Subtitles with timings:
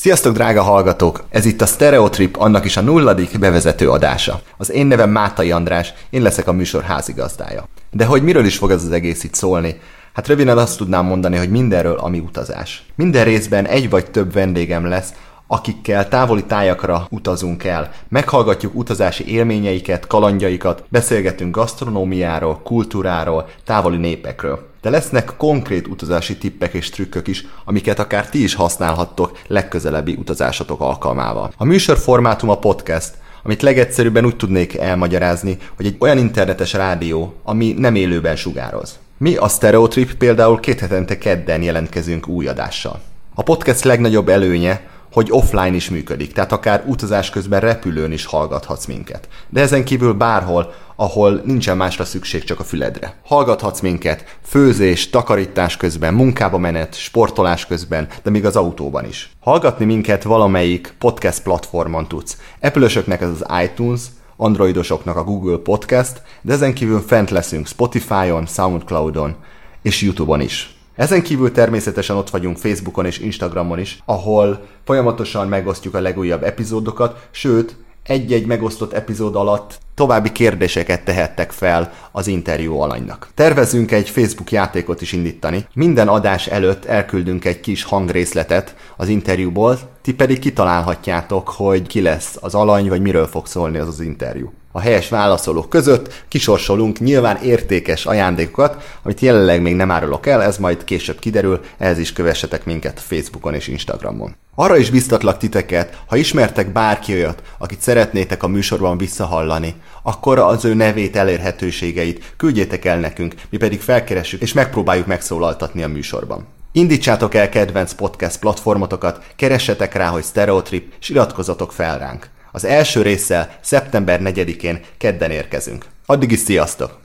[0.00, 1.24] Sziasztok, drága hallgatók!
[1.30, 4.40] Ez itt a Stereotrip, annak is a nulladik bevezető adása.
[4.56, 7.64] Az én nevem Mátai András, én leszek a műsor házigazdája.
[7.90, 9.80] De hogy miről is fog ez az egész itt szólni?
[10.12, 12.86] Hát röviden azt tudnám mondani, hogy mindenről, ami utazás.
[12.94, 15.12] Minden részben egy vagy több vendégem lesz,
[15.46, 17.90] akikkel távoli tájakra utazunk el.
[18.08, 24.69] Meghallgatjuk utazási élményeiket, kalandjaikat, beszélgetünk gasztronómiáról, kultúráról, távoli népekről.
[24.80, 30.80] De lesznek konkrét utazási tippek és trükkök is, amiket akár ti is használhattok legközelebbi utazásatok
[30.80, 31.52] alkalmával.
[31.56, 37.34] A műsor formátum a podcast, amit legegyszerűbben úgy tudnék elmagyarázni, hogy egy olyan internetes rádió,
[37.42, 38.98] ami nem élőben sugároz.
[39.16, 43.00] Mi a Stereotrip például két hetente kedden jelentkezünk új adással.
[43.34, 48.86] A podcast legnagyobb előnye, hogy offline is működik, tehát akár utazás közben repülőn is hallgathatsz
[48.86, 49.28] minket.
[49.48, 53.14] De ezen kívül bárhol, ahol nincsen másra szükség, csak a füledre.
[53.24, 59.30] Hallgathatsz minket főzés, takarítás közben, munkába menet, sportolás közben, de még az autóban is.
[59.40, 62.38] Hallgatni minket valamelyik podcast platformon tudsz.
[62.60, 64.00] Apple-ösöknek ez az iTunes,
[64.36, 69.36] androidosoknak a Google Podcast, de ezen kívül fent leszünk Spotify-on, Soundcloud-on
[69.82, 70.79] és YouTube-on is.
[70.94, 77.28] Ezen kívül természetesen ott vagyunk Facebookon és Instagramon is, ahol folyamatosan megosztjuk a legújabb epizódokat,
[77.30, 83.28] sőt, egy-egy megosztott epizód alatt további kérdéseket tehettek fel az interjú alanynak.
[83.34, 85.66] Tervezünk egy Facebook játékot is indítani.
[85.74, 92.36] Minden adás előtt elküldünk egy kis hangrészletet az interjúból, ti pedig kitalálhatjátok, hogy ki lesz
[92.40, 97.36] az alany, vagy miről fog szólni az az interjú a helyes válaszolók között kisorsolunk nyilván
[97.36, 102.64] értékes ajándékokat, amit jelenleg még nem árulok el, ez majd később kiderül, ehhez is kövessetek
[102.64, 104.36] minket Facebookon és Instagramon.
[104.54, 110.64] Arra is biztatlak titeket, ha ismertek bárki olyat, akit szeretnétek a műsorban visszahallani, akkor az
[110.64, 116.46] ő nevét, elérhetőségeit küldjétek el nekünk, mi pedig felkeressük és megpróbáljuk megszólaltatni a műsorban.
[116.72, 122.28] Indítsátok el kedvenc podcast platformotokat, keressetek rá, hogy Stereotrip, és iratkozzatok fel ránk.
[122.52, 125.86] Az első résszel szeptember 4-én kedden érkezünk.
[126.06, 126.99] Addig is sziasztok!